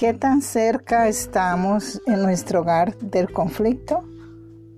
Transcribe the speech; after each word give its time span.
¿Qué 0.00 0.14
tan 0.14 0.40
cerca 0.40 1.08
estamos 1.08 2.00
en 2.06 2.22
nuestro 2.22 2.62
hogar 2.62 2.96
del 3.00 3.30
conflicto? 3.30 4.02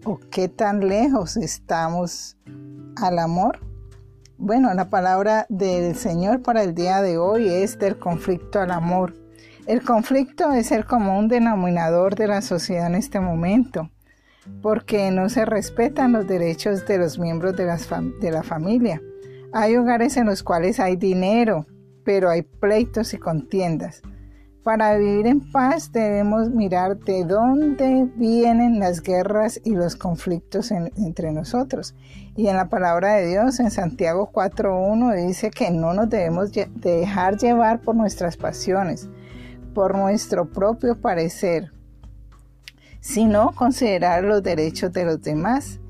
¿O 0.05 0.19
qué 0.19 0.49
tan 0.49 0.89
lejos 0.89 1.37
estamos 1.37 2.37
al 2.97 3.21
amor? 3.21 3.61
Bueno, 4.37 4.75
la 4.75 4.91
palabra 4.91 5.47
del 5.49 5.95
Señor 5.95 6.43
para 6.43 6.65
el 6.65 6.75
día 6.75 7.03
de 7.03 7.19
hoy 7.19 7.47
es 7.47 7.79
del 7.79 8.01
conflicto 8.01 8.59
al 8.59 8.73
amor. 8.73 9.15
El 9.69 9.85
conflicto 9.85 10.51
es 10.51 10.73
el 10.73 10.85
común 10.85 11.29
denominador 11.29 12.17
de 12.17 12.27
la 12.27 12.43
sociedad 12.43 12.89
en 12.89 12.97
este 12.97 13.21
momento, 13.21 13.91
porque 14.61 15.13
no 15.13 15.29
se 15.29 15.45
respetan 15.45 16.11
los 16.11 16.27
derechos 16.27 16.85
de 16.85 16.99
los 16.99 17.21
miembros 17.21 17.57
de, 17.57 17.67
de 18.21 18.31
la 18.33 18.43
familia. 18.43 19.01
Hay 19.53 19.77
hogares 19.77 20.17
en 20.17 20.27
los 20.27 20.43
cuales 20.43 20.81
hay 20.81 20.97
dinero, 20.97 21.65
pero 22.03 22.29
hay 22.29 22.43
pleitos 22.43 23.15
y 23.15 23.19
contiendas. 23.19 24.03
Para 24.63 24.97
vivir 24.97 25.27
en 25.27 25.41
paz 25.41 25.91
debemos 25.91 26.51
mirar 26.51 26.97
de 26.97 27.25
dónde 27.25 28.09
vienen 28.15 28.79
las 28.79 29.03
guerras 29.03 29.61
y 29.65 29.75
los 29.75 29.97
conflictos 29.97 30.71
entre 30.71 31.33
nosotros. 31.33 31.97
Y 32.37 32.47
en 32.47 32.57
la 32.57 32.69
palabra 32.69 33.15
de 33.15 33.27
Dios, 33.27 33.59
en 33.59 33.73
Santiago 33.73 34.31
4.1, 34.33 35.27
dice 35.27 35.51
que 35.51 35.73
no 35.73 35.95
nos 35.95 36.09
debemos 36.09 36.53
dejar 36.53 37.39
llevar 37.39 37.81
por 37.81 37.97
nuestras 37.97 38.37
pasiones, 38.37 39.09
por 39.75 39.97
nuestro 39.97 40.49
propio 40.49 41.01
parecer, 41.01 41.73
sino 43.01 43.51
considerar 43.57 44.23
los 44.23 44.45
derechos 44.45 44.93
de 44.93 45.05
los 45.07 45.21
demás. 45.23 45.81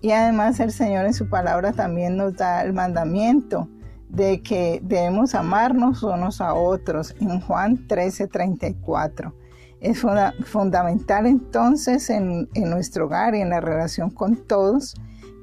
Y 0.00 0.12
además 0.12 0.58
el 0.58 0.72
Señor 0.72 1.04
en 1.04 1.12
su 1.12 1.28
palabra 1.28 1.72
también 1.72 2.16
nos 2.16 2.34
da 2.34 2.62
el 2.62 2.72
mandamiento 2.72 3.68
de 4.12 4.42
que 4.42 4.80
debemos 4.84 5.34
amarnos 5.34 6.02
unos 6.02 6.40
a 6.42 6.54
otros 6.54 7.14
en 7.20 7.40
Juan 7.40 7.88
13:34. 7.88 9.32
Es 9.80 10.04
fundamental 10.44 11.26
entonces 11.26 12.08
en, 12.10 12.48
nuestro 12.54 13.06
hogar 13.06 13.34
y 13.34 13.40
en 13.40 13.50
la 13.50 13.60
relación 13.60 14.10
con 14.10 14.36
todos 14.36 14.94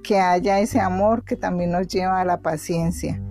que 0.04 0.20
haya 0.20 0.60
ese 0.60 0.80
amor 0.80 1.26
que 1.26 1.36
también 1.36 1.72
nos 1.72 1.88
lleva 1.88 2.22
a 2.22 2.26
la 2.26 2.40
paciencia. 2.42 3.22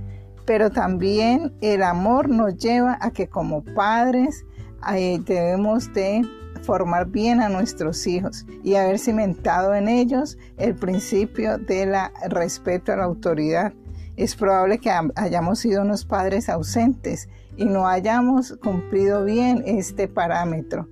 Pero 0.44 0.70
también 0.70 1.54
el 1.62 1.82
amor 1.82 2.28
nos 2.28 2.56
lleva 2.56 2.98
a 3.00 3.10
que 3.10 3.28
como 3.28 3.62
padres 3.62 4.44
eh, 4.92 5.18
debemos 5.24 5.92
de 5.94 6.22
formar 6.62 7.06
bien 7.06 7.40
a 7.40 7.48
nuestros 7.48 8.06
hijos 8.06 8.44
y 8.62 8.74
haber 8.74 8.98
cimentado 8.98 9.74
en 9.74 9.88
ellos 9.88 10.36
el 10.58 10.74
principio 10.74 11.58
del 11.58 11.94
respeto 12.28 12.92
a 12.92 12.96
la 12.96 13.04
autoridad 13.04 13.72
es 14.18 14.34
probable 14.34 14.78
que 14.78 14.90
hayamos 15.14 15.60
sido 15.60 15.82
unos 15.82 16.04
padres 16.04 16.48
ausentes 16.48 17.28
y 17.56 17.64
no 17.64 17.86
hayamos 17.86 18.58
cumplido 18.62 19.24
bien 19.24 19.62
este 19.64 20.08
parámetro. 20.08 20.88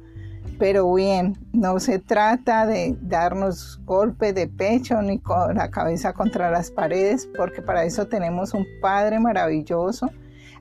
Pero 0.61 0.95
bien, 0.95 1.37
no 1.53 1.81
se 1.81 1.99
trata 1.99 2.67
de 2.67 2.97
darnos 3.03 3.81
golpe 3.85 4.33
de 4.33 4.47
pecho 4.47 5.03
ni 5.03 5.19
con 5.19 5.57
la 5.57 5.71
cabeza 5.71 6.13
contra 6.13 6.51
las 6.51 6.71
paredes, 6.71 7.29
porque 7.37 7.61
para 7.61 7.85
eso 7.85 8.07
tenemos 8.07 8.55
un 8.55 8.65
Padre 8.81 9.19
maravilloso, 9.19 10.09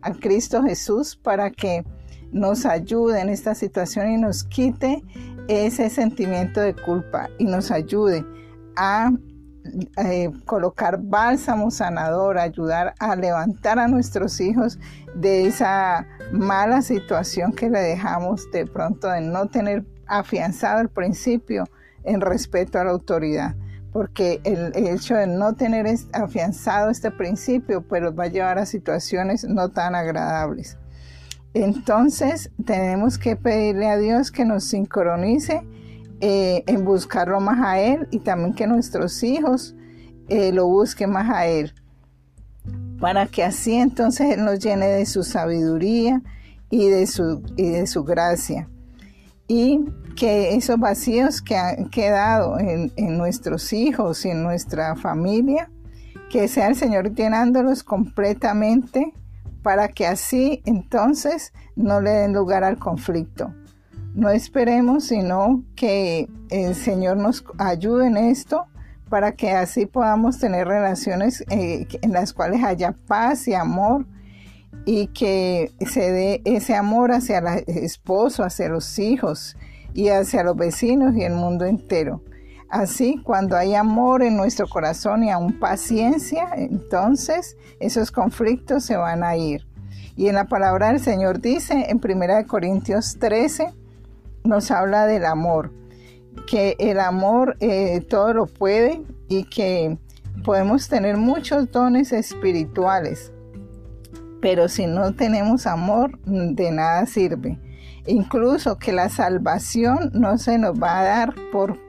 a 0.02 0.12
Cristo 0.14 0.64
Jesús, 0.64 1.16
para 1.16 1.52
que 1.52 1.86
nos 2.32 2.66
ayude 2.66 3.22
en 3.22 3.30
esta 3.30 3.56
situación 3.56 4.12
y 4.12 4.18
nos 4.18 4.44
quite 4.44 5.02
ese 5.48 5.90
sentimiento 5.90 6.60
de 6.60 6.74
culpa 6.74 7.30
y 7.38 7.46
nos 7.46 7.72
ayude 7.72 8.26
a 8.76 9.12
eh, 9.98 10.32
colocar 10.46 11.00
bálsamo 11.02 11.72
sanador, 11.72 12.38
ayudar 12.38 12.94
a 13.00 13.16
levantar 13.16 13.80
a 13.80 13.88
nuestros 13.88 14.40
hijos 14.40 14.80
de 15.16 15.48
esa 15.48 16.08
mala 16.32 16.82
situación 16.82 17.52
que 17.52 17.70
le 17.70 17.80
dejamos 17.80 18.50
de 18.52 18.66
pronto 18.66 19.08
de 19.08 19.22
no 19.22 19.48
tener 19.48 19.86
afianzado 20.08 20.82
el 20.82 20.90
principio 20.90 21.66
en 22.04 22.22
respeto 22.22 22.80
a 22.80 22.84
la 22.84 22.92
autoridad. 22.92 23.56
Porque 23.92 24.42
el, 24.44 24.72
hecho 24.76 25.16
de 25.16 25.26
no 25.26 25.54
tener 25.54 25.88
afianzado 26.14 26.90
este 26.90 27.12
principio, 27.12 27.82
pues 27.82 28.04
va 28.04 28.26
a 28.26 28.28
llevar 28.28 28.60
a 28.60 28.66
situaciones 28.66 29.46
no 29.46 29.70
tan 29.70 29.96
agradables. 29.96 30.78
Entonces 31.54 32.52
tenemos 32.66 33.18
que 33.18 33.38
pedirle 33.38 33.88
a 33.88 33.98
Dios 33.98 34.32
que 34.32 34.44
nos 34.44 34.66
sincronice 34.66 35.64
eh, 36.22 36.64
en 36.68 36.86
buscarlo 36.86 37.40
más 37.42 37.60
a 37.60 37.80
Él 37.80 38.08
y 38.12 38.20
también 38.20 38.54
que 38.54 38.68
nuestros 38.68 39.22
hijos 39.24 39.76
eh, 40.30 40.52
lo 40.52 40.68
busquen 40.68 41.12
más 41.12 41.30
a 41.30 41.46
Él. 41.48 41.74
Para 43.00 43.28
que 43.28 43.44
así 43.44 43.76
entonces 43.76 44.32
Él 44.32 44.46
nos 44.46 44.60
llene 44.60 44.88
de 44.88 45.06
su 45.06 45.24
sabiduría 45.24 46.22
y 46.70 46.88
de 46.88 47.06
su, 47.08 47.44
y 47.58 47.70
de 47.70 47.86
su 47.88 48.04
gracia. 48.04 48.70
Y 49.48 49.86
que 50.16 50.56
esos 50.56 50.80
vacíos 50.80 51.42
que 51.42 51.58
han 51.58 51.90
quedado 51.90 52.58
en, 52.58 52.92
en 52.96 53.18
nuestros 53.18 53.74
hijos 53.74 54.26
y 54.26 54.30
en 54.30 54.42
nuestra 54.42 54.96
familia, 54.96 55.70
que 56.30 56.48
sea 56.48 56.68
el 56.68 56.76
Señor 56.76 57.14
llenándolos 57.14 57.84
completamente 57.84 59.14
para 59.62 59.90
que 59.90 60.08
así 60.08 60.62
entonces 60.66 61.52
no 61.76 62.00
le 62.00 62.12
den 62.12 62.34
lugar 62.34 62.64
al 62.64 62.80
conflicto 62.80 63.54
no 64.16 64.30
esperemos, 64.30 65.04
sino 65.04 65.64
que 65.76 66.30
el 66.50 66.74
Señor 66.74 67.18
nos 67.18 67.44
ayude 67.58 68.08
en 68.08 68.18
esto 68.18 68.66
para 69.10 69.34
que 69.34 69.52
así 69.52 69.86
podamos 69.86 70.40
tener 70.40 70.68
relaciones 70.68 71.44
eh, 71.50 71.86
en 72.02 72.14
las 72.14 72.34
cuales 72.34 72.64
haya 72.64 72.96
paz 73.08 73.48
y 73.48 73.54
amor 73.54 74.06
y 74.86 75.08
que 75.08 75.72
se 75.86 76.12
dé 76.12 76.42
ese 76.46 76.76
amor 76.76 77.12
hacia 77.12 77.40
el 77.40 77.64
esposo, 77.68 78.44
hacia 78.44 78.70
los 78.70 78.98
hijos 79.00 79.58
y 79.94 80.10
hacia 80.10 80.44
los 80.44 80.56
vecinos 80.56 81.16
y 81.16 81.24
el 81.24 81.34
mundo 81.34 81.66
entero. 81.66 82.22
Así, 82.70 83.22
cuando 83.24 83.56
hay 83.56 83.76
amor 83.76 84.24
en 84.24 84.38
nuestro 84.38 84.68
corazón 84.68 85.24
y 85.24 85.30
aún 85.30 85.60
paciencia, 85.60 86.50
entonces 86.56 87.58
esos 87.80 88.12
conflictos 88.12 88.86
se 88.86 88.96
van 88.96 89.24
a 89.24 89.36
ir. 89.36 89.68
Y 90.16 90.28
en 90.28 90.36
la 90.36 90.46
palabra 90.46 90.88
del 90.88 91.00
Señor 91.00 91.42
dice 91.42 91.88
en 91.90 92.00
1 92.04 92.48
Corintios 92.48 93.18
13, 93.20 93.74
nos 94.46 94.72
habla 94.72 95.06
del 95.06 95.26
amor, 95.26 95.72
que 96.48 96.76
el 96.80 97.00
amor 97.00 97.58
eh, 97.60 98.02
todo 98.02 98.34
lo 98.34 98.46
puede 98.46 99.04
y 99.28 99.46
que 99.46 99.98
podemos 100.44 100.88
tener 100.88 101.18
muchos 101.18 101.72
dones 101.72 102.14
espirituales, 102.14 103.32
pero 104.42 104.70
si 104.70 104.86
no 104.86 105.14
tenemos 105.16 105.66
amor, 105.66 106.20
de 106.26 106.72
nada 106.72 107.06
sirve. 107.06 107.60
Incluso 108.06 108.78
que 108.78 108.94
la 108.94 109.10
salvación 109.10 110.12
no 110.14 110.38
se 110.38 110.60
nos 110.60 110.80
va 110.80 111.00
a 111.00 111.04
dar 111.04 111.36
por 111.52 111.80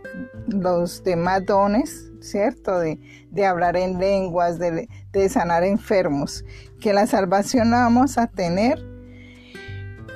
los 0.49 1.05
demás 1.05 1.45
dones, 1.45 2.11
¿cierto? 2.21 2.79
De, 2.79 2.99
hablar 3.47 3.77
en 3.77 3.99
lenguas, 3.99 4.59
de, 4.59 4.89
de 5.13 5.29
sanar 5.29 5.63
enfermos. 5.63 6.43
Que 6.81 6.95
la 6.95 7.07
salvación 7.07 7.71
la 7.71 7.81
vamos 7.81 8.17
a 8.17 8.29
tener 8.29 8.79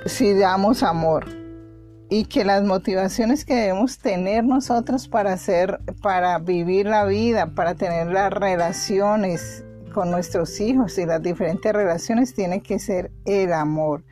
si 0.07 0.33
damos 0.33 0.83
amor 0.83 1.40
y 2.11 2.25
que 2.25 2.45
las 2.45 2.65
motivaciones 2.65 3.45
que 3.45 3.55
debemos 3.55 3.99
tener 3.99 4.45
nosotros 4.45 5.07
para 5.07 5.33
hacer, 5.33 5.79
para 6.03 6.41
vivir 6.41 6.87
la 6.87 7.05
vida, 7.05 7.55
para 7.55 7.77
tener 7.77 8.09
las 8.09 8.33
relaciones 8.33 9.65
con 9.95 10.11
nuestros 10.11 10.61
hijos 10.61 10.99
y 10.99 11.07
las 11.07 11.23
diferentes 11.23 11.73
relaciones 11.73 12.35
tiene 12.35 12.63
que 12.63 12.81
ser 12.81 13.13
el 13.25 13.53
amor. 13.53 14.03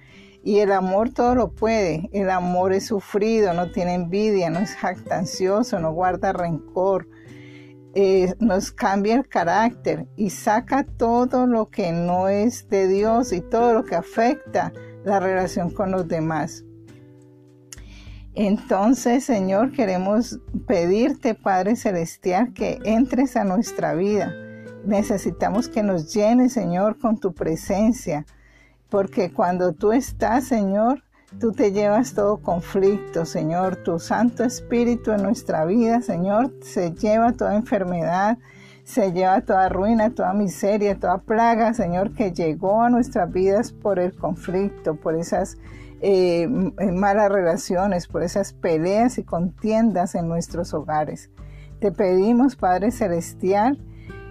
Y 0.44 0.60
el 0.60 0.70
amor 0.70 1.10
todo 1.10 1.34
lo 1.34 1.50
puede. 1.50 2.08
El 2.12 2.31
amor 2.31 2.72
es 2.72 2.87
sufrido, 2.87 3.53
no 3.53 3.72
tiene 3.72 3.94
envidia, 3.94 4.48
no 4.48 4.60
es 4.60 4.76
jactancioso, 4.76 5.81
no 5.81 5.92
guarda 5.92 6.32
rencor. 6.32 7.08
Eh, 7.94 8.32
nos 8.38 8.70
cambia 8.70 9.17
el 9.17 9.28
carácter 9.28 10.06
y 10.17 10.31
saca 10.31 10.84
todo 10.84 11.49
lo 11.49 11.69
que 11.69 11.90
no 11.90 12.28
es 12.28 12.69
de 12.69 12.87
Dios 12.87 13.32
y 13.32 13.40
todo 13.40 13.73
lo 13.73 13.84
que 13.84 13.96
afecta 13.96 14.73
la 15.05 15.19
relación 15.19 15.70
con 15.70 15.90
los 15.90 16.06
demás. 16.06 16.64
Entonces, 18.40 19.25
Señor, 19.25 19.73
queremos 19.73 20.38
pedirte, 20.69 21.35
Padre 21.35 21.75
Celestial, 21.75 22.52
que 22.52 22.79
entres 22.85 23.35
a 23.35 23.43
nuestra 23.43 23.94
vida. 23.94 24.32
Necesitamos 24.85 25.69
que 25.69 25.82
nos 25.82 26.14
llenes, 26.14 26.52
Señor, 26.52 27.00
con 27.00 27.19
tu 27.19 27.32
presencia, 27.32 28.26
porque 28.90 29.32
cuando 29.32 29.73
tú 29.73 29.90
estás, 29.90 30.44
Señor, 30.44 31.02
tú 31.40 31.50
te 31.50 31.73
llevas 31.73 32.14
todo 32.14 32.37
conflicto, 32.37 33.26
Señor. 33.26 33.82
Tu 33.82 33.99
Santo 33.99 34.44
Espíritu 34.44 35.11
en 35.11 35.25
nuestra 35.25 35.64
vida, 35.64 36.00
Señor, 36.00 36.55
se 36.62 36.93
lleva 36.93 37.32
toda 37.32 37.56
enfermedad, 37.56 38.38
se 38.85 39.11
lleva 39.11 39.40
toda 39.40 39.69
ruina, 39.69 40.11
toda 40.11 40.32
miseria, 40.32 40.96
toda 40.96 41.19
plaga, 41.19 41.75
Señor, 41.75 42.14
que 42.14 42.31
llegó 42.31 42.82
a 42.82 42.88
nuestras 42.88 43.32
vidas 43.32 43.73
por 43.73 43.99
el 43.99 44.14
conflicto, 44.14 44.94
por 44.94 45.17
esas 45.17 45.58
eh, 46.00 46.47
malas 46.49 47.31
relaciones, 47.31 48.06
por 48.06 48.23
esas 48.23 48.53
peleas 48.53 49.19
y 49.19 49.25
contiendas 49.25 50.15
en 50.15 50.29
nuestros 50.29 50.75
hogares. 50.75 51.31
Te 51.81 51.93
pedimos, 51.93 52.56
Padre 52.56 52.91
Celestial, 52.91 53.79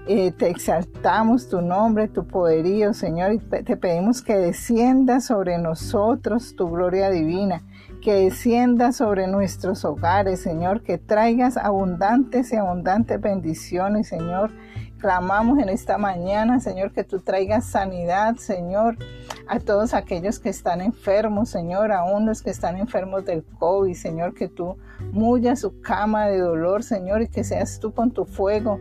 eh, 0.09 0.31
te 0.31 0.49
exaltamos 0.49 1.49
tu 1.49 1.61
nombre, 1.61 2.07
tu 2.07 2.25
poderío, 2.27 2.93
Señor, 2.93 3.33
y 3.33 3.39
te 3.39 3.75
pedimos 3.75 4.21
que 4.21 4.37
descienda 4.37 5.19
sobre 5.19 5.57
nosotros 5.57 6.55
tu 6.55 6.69
gloria 6.69 7.09
divina, 7.09 7.63
que 8.01 8.13
descienda 8.13 8.93
sobre 8.93 9.27
nuestros 9.27 9.83
hogares, 9.83 10.39
Señor, 10.39 10.81
que 10.81 10.97
traigas 10.97 11.57
abundantes 11.57 12.53
y 12.53 12.55
abundantes 12.55 13.19
bendiciones, 13.19 14.07
Señor. 14.07 14.51
Clamamos 14.97 15.59
en 15.59 15.67
esta 15.67 15.97
mañana, 15.97 16.61
Señor, 16.61 16.93
que 16.93 17.03
tú 17.03 17.19
traigas 17.19 17.65
sanidad, 17.65 18.37
Señor, 18.37 18.97
a 19.47 19.59
todos 19.59 19.93
aquellos 19.93 20.39
que 20.39 20.49
están 20.49 20.81
enfermos, 20.81 21.49
Señor, 21.49 21.91
aún 21.91 22.25
los 22.25 22.41
que 22.41 22.49
están 22.49 22.77
enfermos 22.77 23.25
del 23.25 23.43
COVID, 23.43 23.93
Señor, 23.93 24.33
que 24.33 24.47
tú 24.47 24.77
mullas 25.11 25.61
su 25.61 25.81
cama 25.81 26.27
de 26.27 26.39
dolor, 26.39 26.83
Señor, 26.83 27.21
y 27.21 27.27
que 27.27 27.43
seas 27.43 27.79
tú 27.79 27.93
con 27.93 28.11
tu 28.11 28.25
fuego, 28.25 28.79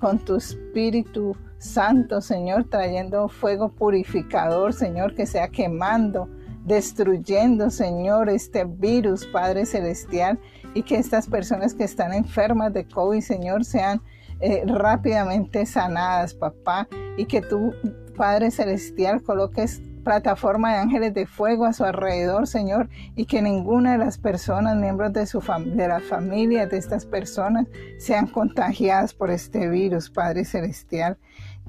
con 0.00 0.18
tu 0.18 0.36
espíritu 0.36 1.36
santo, 1.58 2.20
Señor, 2.20 2.64
trayendo 2.64 3.28
fuego 3.28 3.70
purificador, 3.70 4.72
Señor, 4.72 5.14
que 5.14 5.26
sea 5.26 5.48
quemando 5.48 6.28
destruyendo, 6.66 7.70
Señor, 7.70 8.28
este 8.28 8.64
virus, 8.64 9.24
Padre 9.26 9.64
Celestial, 9.66 10.38
y 10.74 10.82
que 10.82 10.96
estas 10.96 11.28
personas 11.28 11.74
que 11.74 11.84
están 11.84 12.12
enfermas 12.12 12.72
de 12.74 12.86
COVID, 12.86 13.20
Señor, 13.20 13.64
sean 13.64 14.02
eh, 14.40 14.64
rápidamente 14.66 15.64
sanadas, 15.64 16.34
papá, 16.34 16.88
y 17.16 17.26
que 17.26 17.40
tú, 17.40 17.72
Padre 18.16 18.50
Celestial, 18.50 19.22
coloques 19.22 19.80
plataforma 20.06 20.70
de 20.72 20.78
ángeles 20.78 21.14
de 21.14 21.26
fuego 21.26 21.64
a 21.64 21.72
su 21.72 21.82
alrededor, 21.82 22.46
Señor, 22.46 22.88
y 23.16 23.24
que 23.24 23.42
ninguna 23.42 23.90
de 23.92 23.98
las 23.98 24.18
personas, 24.18 24.76
miembros 24.76 25.12
de, 25.12 25.26
su 25.26 25.40
de 25.40 25.88
las 25.88 26.04
familias 26.04 26.70
de 26.70 26.76
estas 26.76 27.04
personas, 27.04 27.66
sean 27.98 28.28
contagiadas 28.28 29.12
por 29.14 29.32
este 29.32 29.68
virus, 29.68 30.08
Padre 30.08 30.44
Celestial. 30.44 31.18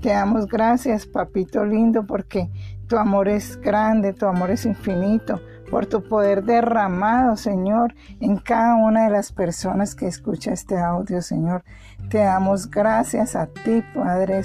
Te 0.02 0.10
damos 0.10 0.46
gracias, 0.46 1.08
papito 1.08 1.66
lindo, 1.66 2.06
porque 2.06 2.52
tu 2.86 2.98
amor 2.98 3.28
es 3.28 3.60
grande, 3.60 4.14
tu 4.14 4.28
amor 4.28 4.52
es 4.52 4.68
infinito, 4.68 5.42
por 5.70 5.86
tu 5.86 6.04
poder 6.04 6.44
derramado, 6.44 7.36
Señor, 7.38 7.94
en 8.20 8.38
cada 8.38 8.76
una 8.76 9.06
de 9.06 9.12
las 9.12 9.32
personas 9.32 9.96
que 9.96 10.08
escucha 10.08 10.52
este 10.52 10.78
audio, 10.78 11.22
Señor. 11.22 11.64
Te 12.10 12.20
damos 12.20 12.70
gracias 12.70 13.36
a 13.36 13.48
ti, 13.48 13.84
Padre, 13.94 14.42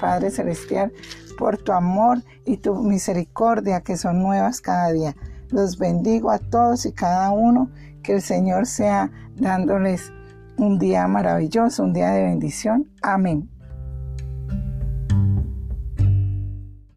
Padre 0.00 0.30
Celestial, 0.30 0.92
por 1.38 1.58
tu 1.58 1.72
amor 1.72 2.22
y 2.44 2.56
tu 2.56 2.74
misericordia 2.76 3.82
que 3.82 3.96
son 3.96 4.22
nuevas 4.22 4.60
cada 4.60 4.92
día. 4.92 5.14
Los 5.50 5.78
bendigo 5.78 6.30
a 6.30 6.38
todos 6.38 6.86
y 6.86 6.92
cada 6.92 7.30
uno, 7.30 7.70
que 8.02 8.14
el 8.14 8.22
Señor 8.22 8.66
sea 8.66 9.10
dándoles 9.36 10.12
un 10.56 10.78
día 10.78 11.06
maravilloso, 11.06 11.82
un 11.82 11.92
día 11.92 12.10
de 12.10 12.22
bendición. 12.22 12.88
Amén. 13.02 13.48